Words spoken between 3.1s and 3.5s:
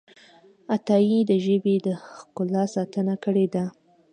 کړې